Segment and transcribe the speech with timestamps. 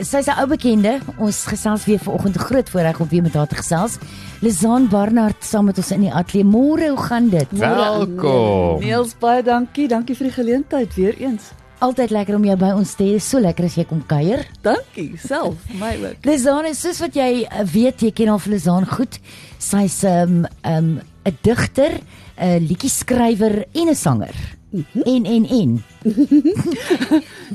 [0.00, 1.00] Sy's 'n ou bekende.
[1.18, 3.98] Ons gesels weer vanoggend groot voorreg om weer met haar te gesels.
[4.40, 6.44] Lizaan Barnard saam met ons in die ateljee.
[6.44, 7.46] Môre, hoe gaan dit?
[7.50, 8.80] Welkom.
[8.80, 9.88] Niels baie dankie.
[9.88, 11.52] Dankie vir die geleentheid weer eens.
[11.78, 13.18] Altyd lekker om jou by ons te hê.
[13.20, 14.46] So lekker as jy kom kuier.
[14.62, 16.24] Dankie self, my ook.
[16.24, 19.18] Lizaan is soos wat jy uh, weet, jy ken al vir Lizaan goed.
[19.58, 22.00] Sy's 'n um, 'n um, 'n digter,
[22.38, 24.61] 'n liedjie-skrywer en 'n sanger.
[24.72, 25.02] Mm -hmm.
[25.02, 25.84] En en en.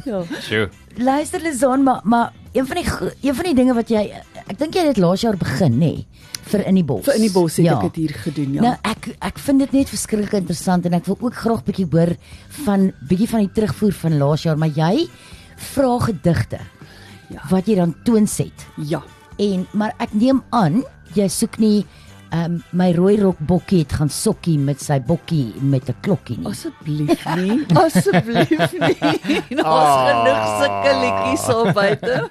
[0.05, 0.23] Ja.
[0.41, 0.69] Sjoe.
[0.97, 2.85] Luister Lizaan, maar maar een van die
[3.21, 4.11] een van die dinge wat jy
[4.47, 6.05] ek dink jy het dit laas jaar begin, nê, nee,
[6.47, 7.03] vir in die bos.
[7.05, 8.61] Vir in die bos het ek dit hier gedoen, ja.
[8.61, 12.15] Nou ek ek vind dit net verskriklik interessant en ek wil ook graag bietjie hoor
[12.63, 15.07] van bietjie van die terugvoer van laas jaar, maar jy
[15.73, 16.59] vra gedigte
[17.29, 17.41] Ja.
[17.49, 18.65] wat jy dan toonset.
[18.87, 19.03] ja.
[19.37, 21.85] En maar ek neem aan jy soek nie
[22.33, 26.47] um, my rooi rok bokkie het gaan sokkie met sy bokkie met 'n klokkie nie.
[26.47, 27.65] Asseblief nie.
[27.73, 29.41] Asseblief nie.
[29.57, 30.07] Daar's Ah.
[30.09, 32.29] genoeg sulke liedjies daar buite.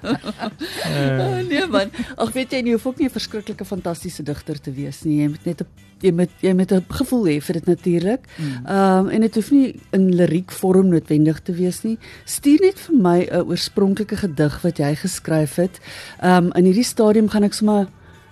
[1.19, 1.91] Oh, nee man.
[2.17, 5.21] Ag weet jy, jy hoef ook nie 'n verskriklike fantastiese digter te wees nie.
[5.21, 5.67] Jy moet net 'n
[6.01, 8.21] jy moet jy moet 'n gevoel hê vir dit natuurlik.
[8.65, 11.97] Ehm um, en dit hoef nie in liriek vorm noodwendig te wees nie.
[12.25, 15.79] Stuur net vir my 'n oorspronklike gedig wat jy geskryf het.
[16.21, 17.87] Ehm um, in hierdie stadium gaan ek sommer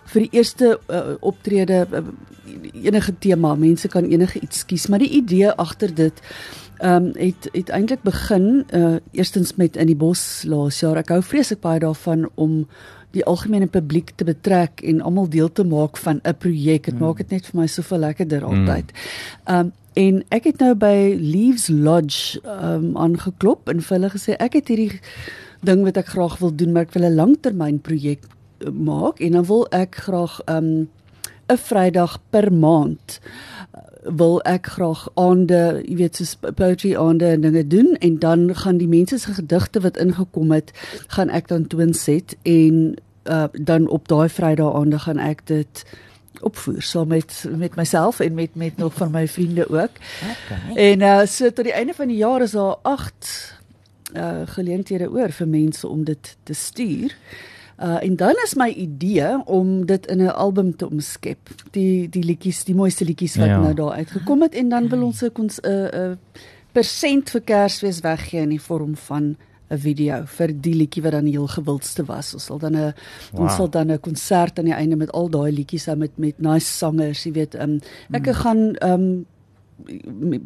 [0.05, 2.03] vir die eerste uh, optrede uh,
[2.73, 6.21] enige tema, mense kan enige iets kies, maar die idee agter dit
[6.75, 10.97] ehm um, het het eintlik begin uh eerstens met in die bos laas jaar.
[10.99, 12.65] Ek hou vreeslik baie daarvan om
[13.15, 16.85] die algemene publiek te betrek en almal deel te maak van 'n projek.
[16.85, 18.91] Dit maak dit net vir my soveel lekkerder altyd.
[19.45, 24.09] Ehm um, en ek het nou by Leaves Lodge ehm um, aangeklop en vir hulle
[24.09, 24.99] gesê ek het hierdie
[25.63, 28.27] ding wat ek graag wil doen, maar ek wil 'n langtermynprojek
[28.73, 30.89] maak en dan wil ek graag ehm um,
[31.47, 33.19] 'n Vrydag per maand
[33.73, 33.79] eh,
[34.17, 38.77] wil ek graag aande, jy weet, soos poetry aande en dinge doen en dan gaan
[38.77, 40.71] die mense se gedigte wat ingekom het,
[41.07, 45.85] gaan ek dan toonset en uh, dan op daai Vrydag aande gaan ek dit
[46.41, 49.95] opvoer saam met met myself en met met nog van my vriende ook.
[50.31, 50.75] Okay.
[50.91, 53.59] En uh so tot die einde van die jaar is daar 8
[54.13, 57.17] uh geleenthede oor vir mense om dit te stuur.
[57.79, 61.49] Uh en dan is my idee om dit in 'n album te omskep.
[61.71, 63.59] Die die liedjies, die mooiste liedjies wat Ja.
[63.59, 66.15] nou daar uitgekom het en dan wil ons 'n 'n uh, 'n uh,
[66.71, 69.35] persent vir Kersfees weggee in die vorm van
[69.69, 72.33] 'n video vir die liedjie wat dan heel gewildste was.
[72.33, 72.93] Ons sal dan 'n
[73.31, 73.41] wow.
[73.41, 76.39] ons sal dan 'n konsert aan die einde met al daai liedjies hou met met
[76.39, 77.55] nice sangers, jy weet.
[77.55, 77.79] Um,
[78.11, 78.33] ek mm.
[78.33, 79.25] gaan um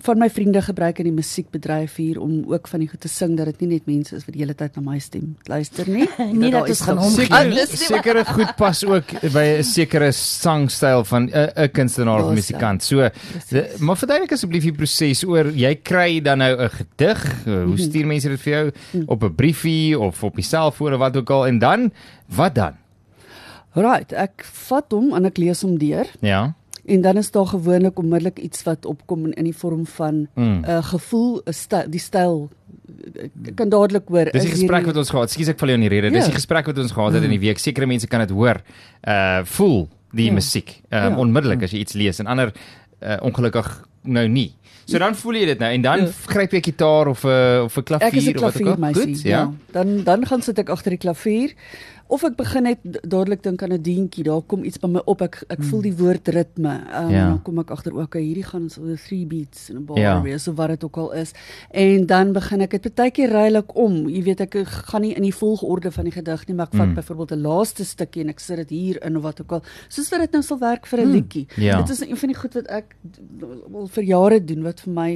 [0.01, 3.35] van my vriende gebruik in die musiekbedryf hier om ook van die goed te sing
[3.37, 6.07] dat dit nie net mense is wat die hele tyd na my stem luister nie.
[6.39, 7.65] Nie dat daar ons is gaan omgee Ah, nie.
[7.77, 12.83] Sekere goed pas ook by 'n sekere sangstyl van 'n 'n kunstenaar of Ja, musikant.
[12.83, 13.09] So,
[13.49, 17.45] de, maar verduidelik asseblief die proses oor jy kry dan nou 'n gedig.
[17.45, 17.65] Mhm.
[17.67, 18.71] Hoe stuur mense dit vir jou
[19.05, 21.91] op 'n briefie of op die selfoon of wat ook al en dan
[22.25, 22.73] wat dan?
[23.75, 26.55] Right, ek vat hom en ek lees hom deur Ja.
[26.89, 30.29] En dan is daar gewoonlik onmiddellik iets wat opkom in, in die vorm van 'n
[30.35, 30.63] Mm.
[30.67, 32.49] uh, gevoel, 'n styl, die styl
[33.47, 34.25] ek kan dadelik hoor.
[34.31, 35.29] Dis die gesprek hierdie- wat ons gehad.
[35.31, 36.09] Skus ek val jou in die rede.
[36.09, 36.31] Dis Ja.
[36.31, 37.57] die gesprek wat ons gehad het in die week.
[37.59, 38.61] Sekere mense kan dit hoor.
[39.07, 40.33] Uh voel die Ja.
[40.33, 40.81] musiek.
[40.89, 41.17] Um, Ja.
[41.17, 42.51] onmiddellik as jy iets lees en ander
[43.03, 44.53] uh, ongelukkig nou nie.
[44.89, 46.07] So dan voel jy dit nou en dan Ja.
[46.25, 48.79] gryp jy 'n gitaar of 'n of 'n klavier Ek is 'n of wat ook
[48.83, 48.93] al.
[48.93, 49.51] Goed, ja.
[49.71, 51.53] Dan dan gaan sit ek agter die klavier
[52.11, 52.77] of ek begin net
[53.07, 54.23] dadelik dink aan 'n deentjie.
[54.23, 55.21] Daar kom iets by my op.
[55.21, 56.81] Ek ek voel die woord ritme.
[56.91, 57.27] Um, Ja.
[57.29, 59.97] Dan kom ek agter ook okay, hierdie gaan so 'n three beats en 'n bar
[59.99, 60.19] Ja.
[60.21, 61.33] wees of wat dit ook al is.
[61.71, 64.09] En dan begin ek dit baie keer ruilik om.
[64.09, 66.87] Jy weet ek gaan nie in die volgorde van die gedig nie, maar ek vat
[66.87, 66.93] Mm.
[66.95, 69.61] byvoorbeeld 'n laaste stukkie en ek sit dit hier in of wat ook al.
[69.87, 71.47] Soos wat dit nou sal werk vir 'n liedjie.
[71.57, 71.77] Ja.
[71.81, 72.95] Dit is een van die goed wat ek
[73.73, 75.09] al vir jare doen wat vir my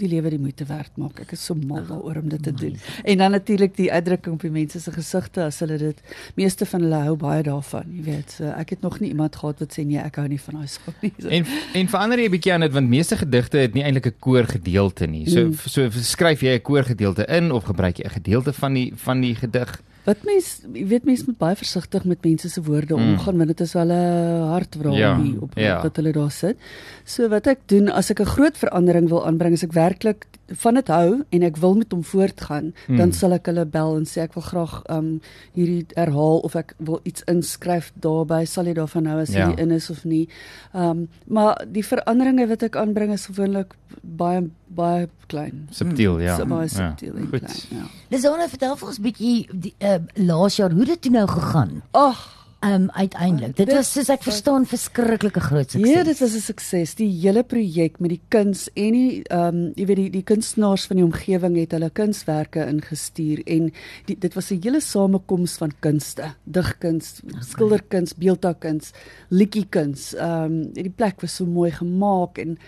[0.00, 1.20] die lewe die moeite werd maak.
[1.20, 2.78] Ek is so mal daaroor om dit te doen.
[3.04, 6.00] En dan natuurlik die uitdrukking op die mense se gesigte as hulle dit
[6.34, 8.30] meeste van hulle hou baie daarvan, jy weet.
[8.38, 10.66] So ek het nog nie iemand gehad wat sê nee, ek hou nie van daai
[10.72, 11.12] skop nie.
[11.20, 14.06] So, En en verander jy 'n bietjie aan dit want meeste gedigte het nie eintlik
[14.06, 15.28] 'n koorgedeelte nie.
[15.28, 15.54] So Mm.
[15.54, 19.34] so skryf jy 'n koorgedeelte in of gebruik jy 'n gedeelte van die van die
[19.34, 19.82] gedig?
[20.04, 23.12] Wat mens, jy weet mense moet baie versigtig met mense se woorde Mm.
[23.12, 25.82] omgaan want dit is wel 'n hartwraal Ja, op ja.
[25.82, 26.56] wat hulle daar sit.
[27.04, 30.74] So wat ek doen as ek 'n groot verandering wil aanbring, as ek werklik van
[30.74, 32.96] dit hou en ek wil met hom voortgaan, Mm.
[32.96, 35.20] dan sal ek hulle bel en sê ek wil graag um
[35.54, 39.48] hierdie herhaal of ek wil iets inskryf daarbey, sal jy daarvan hou as Ja.
[39.50, 40.28] dit in is of nie.
[40.74, 45.68] Um maar die veranderinge wat ek aanbring is gewoonlik baie baie klein.
[45.70, 46.36] Subtiel, ja.
[46.36, 46.68] So baie Ja.
[46.68, 47.40] subtiel en Goed.
[47.40, 47.86] klein, ja.
[48.10, 51.82] Dis nou vertel vir ons bietjie die uh, laas jaar hoe dit toe nou gegaan.
[51.92, 53.56] Ag, um uiteindelik.
[53.56, 55.90] Dit Dit was soos ek verstaan verskriklike groot sukses.
[55.90, 56.94] Ja, dit was 'n sukses.
[56.94, 60.86] Die hele projek met die kuns en die ehm um, jy weet die die kunstenaars
[60.86, 63.72] van die omgewing het hulle kunswerke ingestuur en
[64.06, 68.92] die, dit was 'n hele samekoms van kunste, digkuns, skilderkuns, beeldhoukuns,
[69.28, 70.14] liedjiekuns.
[70.14, 72.58] Ehm um, die plek was so mooi gemaak en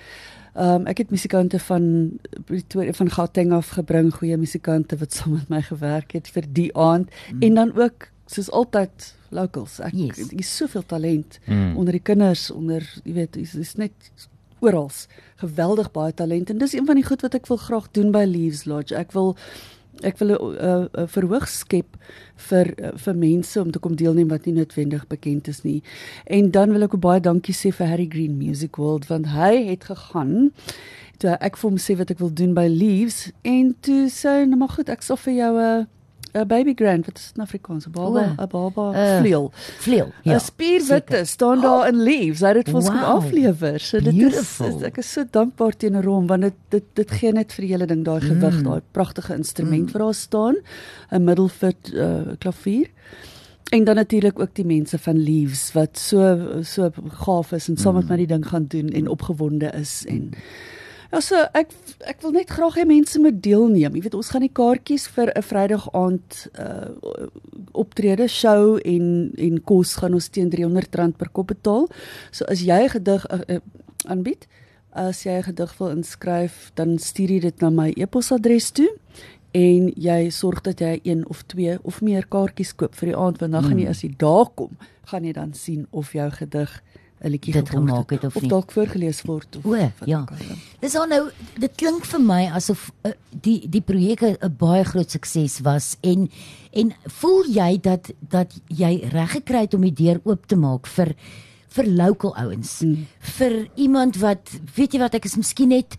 [0.54, 2.10] Ehm um, ek het musikante van
[2.44, 6.70] Pretoria van Gauteng af gebring, goeie musikante wat saam met my gewerk het vir die
[6.78, 7.42] aand mm.
[7.42, 9.80] en dan ook soos altyd locals.
[9.80, 10.18] Ek Yes.
[10.32, 11.76] is soveel talent Mm.
[11.76, 13.92] onder die kinders, onder jy weet, dis is net
[14.60, 14.90] oral
[15.42, 18.24] geweldig baie talent en dis een van die goed wat ek wil graag doen by
[18.24, 18.94] Leaves Lodge.
[18.96, 19.36] Ek wil
[20.02, 21.96] ek wil 'n uh, uh, verhoog skep
[22.36, 25.82] vir uh, vir mense om te kom deelneem wat nie noodwendig bekend is nie.
[26.26, 29.66] En dan wil ek ook baie dankie sê vir Harry Green Music World want hy
[29.70, 30.50] het gegaan
[31.18, 34.44] toe ek vir hom sê wat ek wil doen by Leaves en toe sê hy
[34.46, 35.86] nou maar goed, ek sal vir jou 'n
[36.34, 37.86] 'n baby grand wat is dit in Afrikaans?
[37.86, 39.50] 'n Baba, 'n baba uh, vleuel.
[39.78, 40.10] Vleuel.
[40.22, 40.36] Ja, Ja.
[40.36, 42.40] 'n spierwitte staan daar in leaves.
[42.40, 43.16] Hy het dit vir ons kom Wow.
[43.16, 43.80] aflewer.
[43.80, 44.76] So dit is, Beautiful.
[44.76, 47.86] is ek is so dankbaar teenoor hom want dit dit dit gee net vir hele
[47.86, 50.54] ding daai gewig, daai pragtige instrument wat daar staan,
[51.12, 52.88] 'n middelfoot uh, klavier.
[53.72, 57.94] En dan natuurlik ook die mense van Leaves wat so so gaaf is en saam
[57.94, 60.38] met my die ding gaan doen en opgewonde is en Ja,
[61.20, 61.70] so ek
[62.08, 63.94] ek wil net graag hê mense moet deelneem.
[63.96, 67.28] Jy weet ons gaan die kaartjies vir 'n Vrydag aand uh
[67.74, 71.88] optrede show en en kos gaan ons teen R300 per kop betaal.
[72.30, 73.60] So as jy 'n gedig uh, uh,
[74.06, 74.46] aanbied,
[74.92, 78.90] as jy 'n gedig wil inskryf, dan stuur jy dit na my e-posadres toe
[79.54, 83.38] en jy sorg dat jy een of twee of meer kaartjies koop vir die aand
[83.38, 84.76] want dan gaan jy as jy daar kom,
[85.06, 86.82] gaan jy dan sien of jou gedig
[87.24, 88.50] 'n liedjie gemaak het of of nie.
[88.50, 89.92] dalk voorgeles word of O, ja.
[90.04, 90.24] ja.
[90.80, 95.10] Dis al nou dit klink vir my asof uh, die die projek 'n baie groot
[95.10, 96.28] sukses was en
[96.72, 100.86] en voel jy dat dat jy reg gekry het om die deur oop te maak
[100.86, 101.14] vir
[101.74, 103.06] vir local ouens Mm.
[103.20, 105.96] vir iemand wat weet jy wat ek is miskien net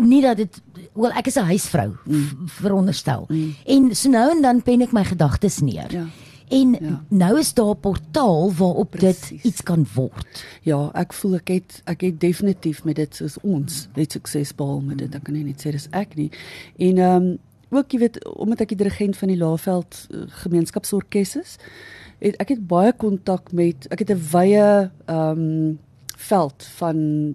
[0.00, 0.60] nie dat dit
[0.94, 2.46] wel ek is 'n huisvrou mm.
[2.46, 3.54] veronderstel Mm.
[3.66, 6.06] en so nou en dan pen ek my gedagtes neer Ja.
[6.48, 7.04] En Ja.
[7.08, 9.28] nou is daar 'n portaal waarop Presies.
[9.28, 13.38] dit iets kan word Ja, ek voel ek het ek het definitief met dit soos
[13.42, 15.14] ons het sukses behaal met dit.
[15.14, 16.30] Ek kan nie net sê dis ek nie.
[16.78, 17.38] En ehm um,
[17.70, 21.56] ook jy weet omdat ek die dirigent van die Laaveld uh, gemeenskapsorkes is,
[22.18, 25.78] het ek het baie kontak met ek het 'n wye ehm um,
[26.16, 27.34] veld van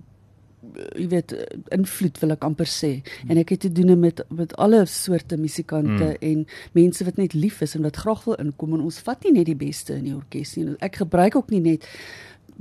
[0.96, 1.36] jy weet
[1.76, 2.92] invloed wil ek amper sê.
[3.28, 6.18] En ek het te doen met met alle soorte musikante mm.
[6.32, 6.46] en
[6.78, 9.50] mense wat net lief is en wat graag wil inkom en ons vat nie net
[9.52, 10.76] die beste in die orkes nie.
[10.80, 11.88] Ek gebruik ook nie net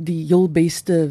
[0.00, 1.10] die heel beste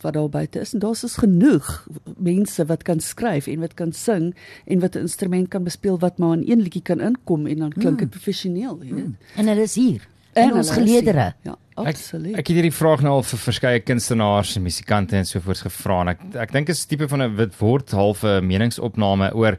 [0.00, 0.72] wat daar buite is.
[0.72, 1.68] En daar's is genoeg
[2.16, 4.32] mense wat kan skryf en wat kan sing
[4.64, 7.72] en wat 'n instrument kan bespeel wat maar in een liedjie kan inkom en dan
[7.72, 8.16] klink dit mm.
[8.16, 9.14] professioneel jy weet.
[9.36, 11.34] En dit is hier in En ons geleedere.
[11.42, 12.36] ja Ek absoluut.
[12.36, 16.08] ek het hierdie vraag nou al vir verskeie kunstenaars en musikante en sovoorts gevra en
[16.12, 19.56] ek ek dink is tipe van 'n wit word halfe meningsopname oor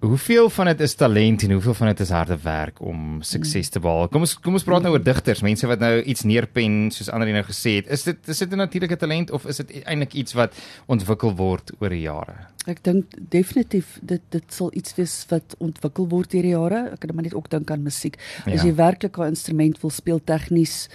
[0.00, 3.80] hoeveel van dit is talent en hoeveel van dit is harde werk om sukses te
[3.80, 4.08] behaal.
[4.08, 7.28] Kom ons kom ons praat nou oor digters, mense wat nou iets neerpen soos ander
[7.32, 7.90] nou gesê het.
[7.92, 10.54] Is dit is dit 'n natuurlike talent of is dit eintlik iets wat
[10.86, 12.34] ontwikkel word oor die jare?
[12.66, 16.90] Ek dink definitief dit dit sal iets wees wat ontwikkel word deur die jare.
[16.92, 18.16] Ek kan maar net ook dink aan musiek.
[18.46, 18.64] As Ja.
[18.68, 20.88] jy werklik 'n instrument wil speel tegnies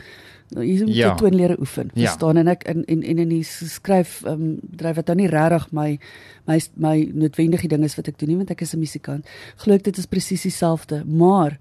[0.50, 1.08] jy moet Ja.
[1.08, 1.16] ja.
[1.16, 1.90] toonlere oefen.
[1.94, 2.02] Ja.
[2.06, 5.28] Verstaan en ek en en en in die skryf ehm um, dryf wat dan nie
[5.28, 6.00] regtig my
[6.48, 9.26] my my noodwendige ding is wat ek doen nie want ek is 'n musikant.
[9.58, 11.60] Glo ek dit is presies dieselfde, maar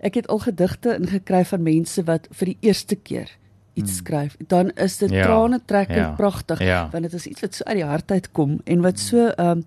[0.00, 3.28] ek het al gedigte ingekry van mense wat vir die eerste keer
[3.74, 4.36] iets skryf.
[4.46, 5.18] Dan is dit Hmm.
[5.18, 5.24] Ja.
[5.24, 6.14] trane trekkend Ja.
[6.16, 6.88] pragtig Ja.
[6.92, 9.64] want dit is iets wat so uit die hart uitkom en wat so ehm um,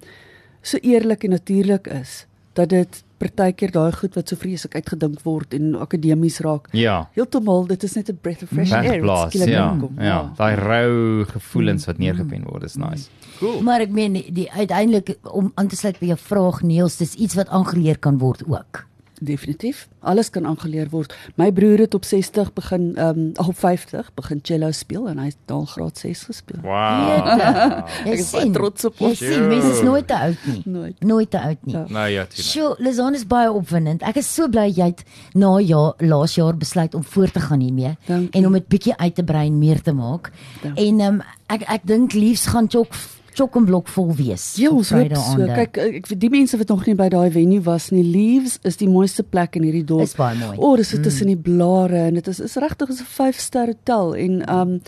[0.62, 5.54] so eerlik en natuurlik is dat dit partykeer daai goed wat so vreeslik uitgedink word
[5.54, 6.68] en akademies raak.
[6.72, 7.10] Ja.
[7.14, 9.02] Heeltemal, dit is net 'n breath of fresh air.
[9.30, 9.72] skielik ja.
[9.72, 9.96] inkom.
[10.00, 13.10] Ja, daai rou gevoelens wat neergepen word, is nice.
[13.40, 13.62] Cool.
[13.62, 17.14] Maar ek meen die, die uiteindelik om aan te sluit by jou vraag Niels, dis
[17.14, 18.86] iets wat aangeleer kan word ook.
[19.22, 19.88] Definitief.
[20.00, 21.14] Alles kan aangeleer word.
[21.36, 25.26] My broer het op 60 begin ehm um, op 50 begin cello speel en hy
[25.26, 26.60] het daal graad 6 gespeel.
[26.62, 27.88] Wow.
[28.06, 29.18] Jy Ek is baie trots op ons.
[29.18, 30.62] sien, mense is nooit te oud nie.
[30.66, 31.04] Nooit.
[31.04, 31.74] Nooit te oud nie.
[31.76, 31.86] Ja.
[31.90, 32.46] nou ja, tuurlik.
[32.52, 34.02] Sjoe, Lizan is baie opwindend.
[34.04, 35.04] Ek is so bly jy het
[35.34, 38.30] na ja laas jaar besluit om voort te gaan hiermee Dankie.
[38.40, 40.32] en om dit bietjie uit te brei en meer te maak.
[40.62, 40.88] Dankie.
[40.88, 42.94] En ehm um, ek ek dink liefs gaan chok
[43.36, 44.46] chok en blok vol wees.
[44.62, 45.48] Ja, ons hoop so.
[45.50, 48.80] Kyk, ek vir die mense wat nog nie by daai venue was nie, Leaves is
[48.82, 50.08] die mooiste plek in hierdie dorp.
[50.08, 50.56] Is baie mooi.
[50.58, 53.74] O, oh, dis so tussen die blare en dit is is regtig is 'n 5-ster
[53.74, 54.80] hotel en um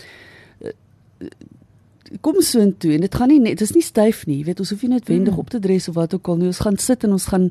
[2.24, 4.70] kom so intoe en dit gaan nie net dis nie styf nie, jy weet ons
[4.72, 5.42] hoef nie noodwendig mm.
[5.42, 6.46] op te dres of wat ook al nie.
[6.52, 7.50] Ons gaan sit en ons gaan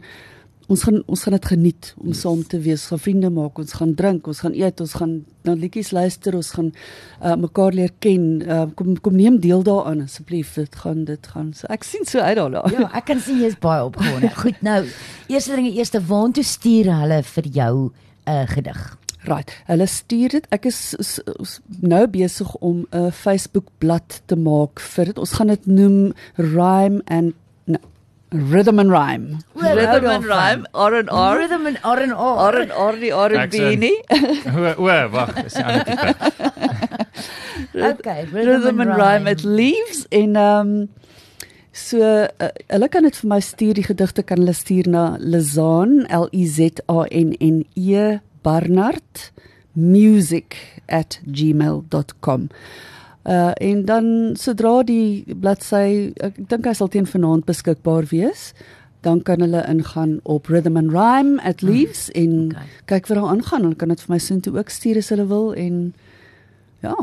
[0.67, 2.21] ons gaan ons gaan dit geniet om yes.
[2.25, 5.13] saam te wees, gaan vriende maak, ons gaan drink, ons gaan eet, ons gaan
[5.47, 8.27] na liedjies luister, ons gaan uh, mekaar leer ken.
[8.43, 10.53] Uh, kom kom neem deel daaraan asseblief.
[10.59, 11.53] Dit gaan dit gaan.
[11.55, 12.65] So ek sien so uit daarna.
[12.73, 14.33] Ja, ek kan sien jy's baie opgewonde.
[14.43, 14.81] Goed, nou,
[15.31, 17.91] eerste ding, eerste waantoe stuur hulle vir jou 'n
[18.35, 18.81] uh, gedig?
[19.27, 19.51] Right.
[19.67, 20.45] Hulle stuur dit.
[20.55, 25.17] Ek is, is, is nou besig om 'n Facebook bladsy te maak vir dit.
[25.17, 27.33] Ons gaan dit noem Rhyme and
[27.65, 27.79] no,
[28.31, 29.39] Rhythm and Rhyme.
[29.55, 30.67] Rhythm and Rhyme.
[30.73, 31.37] R and R.
[31.37, 32.37] Rhythm and R and R.
[32.37, 34.03] R and R die R and B nie.
[34.11, 36.15] O, o, wag, dis 'n ander tipe.
[37.75, 39.27] Okay, Rhythm and Rhyme.
[39.27, 40.89] It leaves in um
[41.71, 46.05] so uh, hulle kan dit vir my stuur die gedigte kan hulle stuur na Lizan
[46.09, 49.31] L E Z A N N E Barnard
[49.77, 52.49] music@gmail.com.
[53.27, 58.53] Uh en dan sodra die bladsy ek dink hy sal teen vanaand beskikbaar wees,
[59.03, 62.67] dan kan hulle ingaan op Rhythm and Rhyme at Leaves en Okay.
[62.85, 63.61] kyk wat daar aangaan.
[63.61, 65.93] Hulle kan dit vir my soontoe ook stuur as hulle wil en
[66.81, 66.95] ja,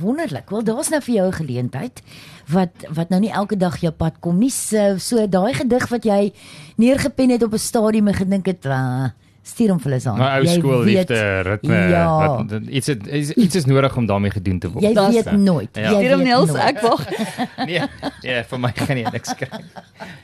[0.00, 0.48] Wonderlik.
[0.50, 2.02] Wel, daar's nou vir jou 'n geleentheid
[2.48, 4.50] wat wat nou nie elke dag jou pad kom nie.
[4.50, 6.32] So, so daai gedig wat jy
[6.76, 9.08] neergepen het op 'n stadium en gedink het, uh,
[9.50, 10.18] stuur hom vir hulle aan.
[10.20, 12.04] My ou Jy skoolliefde weet- ritme Ja.
[12.36, 14.84] wat iets het, iets iets is nodig om daarmee gedoen te word.
[14.84, 15.68] Jy Das- weet nooit.
[15.76, 15.90] Ja.
[15.90, 17.04] Jy Stuur hom Niels, ek wag.
[17.66, 17.82] Nee,
[18.22, 19.48] nee, vir my kan jy niks kry.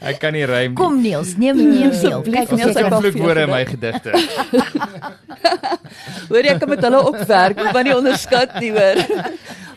[0.01, 0.71] Ek kan nie rym.
[0.73, 0.77] nie.
[0.79, 2.23] Kom Niels, neem neem deel.
[2.23, 3.01] Kyk Niels, jy ek wag.
[3.03, 4.13] vloekwoorde in my gedigte.
[6.29, 9.01] Hoor jy ek kan met hulle ook werk, maar nie onderskat nie, hoor.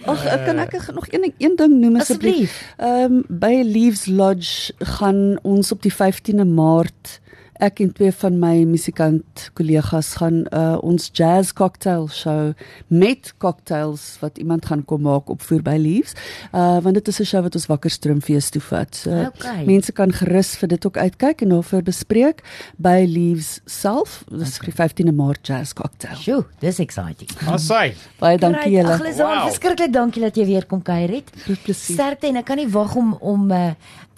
[0.09, 2.49] Ag, ek kan ek nog een een ding noem asseblief.
[2.49, 2.75] asseblief.
[2.77, 7.19] Ehm um, by Leaves Lodge gaan ons op die 15de Maart
[7.59, 12.53] ek en twee van my musikant kollegas gaan uh, ons jazz cocktail show
[12.87, 16.15] met cocktails wat iemand gaan kom maak op voor by Leaves.
[16.55, 18.95] Uh want dit is 'n show wat ons wakker stroomfees toe vat.
[18.95, 19.65] So Okay.
[19.65, 22.43] mense kan gerus vir dit ook uitkyk en daarvoor bespreek
[22.77, 24.23] by Leaves self.
[24.31, 24.95] Dis okay.
[24.95, 26.15] die 15de Maart jazz cocktail.
[26.15, 27.29] Sjoe, dis exciting.
[27.47, 27.93] Asai.
[28.19, 28.93] Baie dankie julle.
[28.93, 29.47] Ag, Lizaan, Wow.
[29.47, 31.31] verskriklik dankie dat jy weer kom kuier het.
[31.43, 31.95] Groot plesier.
[31.95, 33.73] Sterkte en ek kan nie wag om om 'n uh,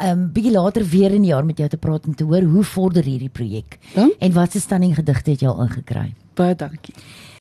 [0.09, 2.63] um, bietjie later weer in die jaar met jou te praat en te hoor hoe
[2.63, 3.77] vorder hierdie projek.
[3.93, 4.13] Dank.
[4.19, 6.13] En watse stunning gedigte het jy al ingekry?
[6.33, 6.93] Baie dankie.